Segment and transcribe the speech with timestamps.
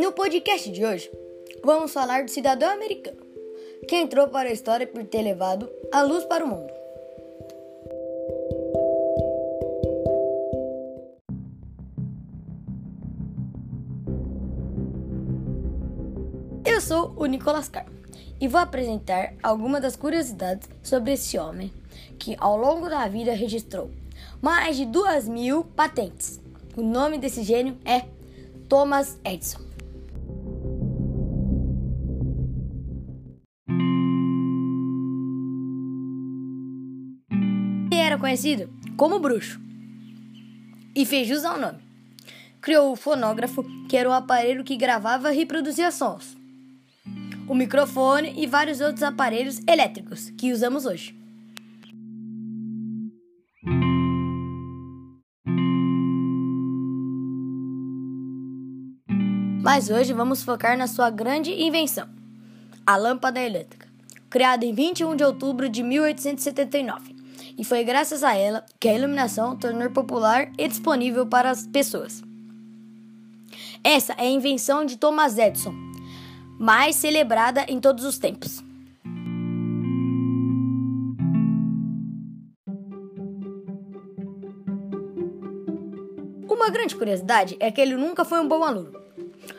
[0.00, 1.10] No podcast de hoje,
[1.64, 3.18] vamos falar do cidadão americano,
[3.88, 6.72] que entrou para a história por ter levado a luz para o mundo.
[16.64, 17.90] Eu sou o Nicolas Carmo
[18.40, 21.72] e vou apresentar algumas das curiosidades sobre esse homem
[22.20, 23.90] que, ao longo da vida, registrou
[24.40, 26.40] mais de duas mil patentes.
[26.76, 28.04] O nome desse gênio é
[28.68, 29.67] Thomas Edison.
[38.08, 39.60] Era conhecido como bruxo
[40.94, 41.78] e fez jus ao nome.
[42.60, 46.36] Criou o fonógrafo, que era o aparelho que gravava e reproduzia sons,
[47.46, 51.16] o microfone e vários outros aparelhos elétricos que usamos hoje.
[59.62, 62.08] Mas hoje vamos focar na sua grande invenção,
[62.86, 63.86] a lâmpada elétrica,
[64.30, 67.17] criada em 21 de outubro de 1879.
[67.58, 72.22] E foi graças a ela que a iluminação tornou popular e disponível para as pessoas.
[73.82, 75.74] Essa é a invenção de Thomas Edison,
[76.56, 78.62] mais celebrada em todos os tempos.
[86.48, 88.92] Uma grande curiosidade é que ele nunca foi um bom aluno.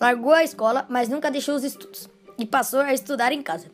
[0.00, 2.08] Largou a escola, mas nunca deixou os estudos
[2.42, 3.70] e passou a estudar em casa.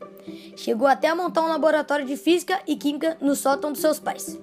[0.54, 4.38] Chegou até a montar um laboratório de física e química no sótão dos seus pais.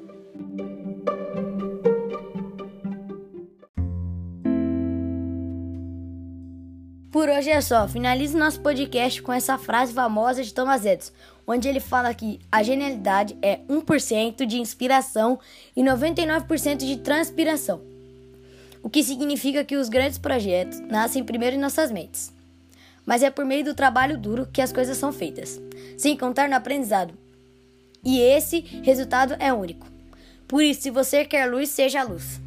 [7.11, 7.87] Por hoje é só.
[7.87, 11.13] Finalize nosso podcast com essa frase famosa de Thomas Edison,
[11.45, 15.39] onde ele fala que a genialidade é 1% de inspiração
[15.75, 17.95] e 99% de transpiração
[18.85, 22.31] o que significa que os grandes projetos nascem primeiro em nossas mentes.
[23.05, 25.61] Mas é por meio do trabalho duro que as coisas são feitas,
[25.97, 27.13] sem contar no aprendizado.
[28.03, 29.87] E esse resultado é único.
[30.47, 32.39] Por isso, se você quer luz, seja a luz.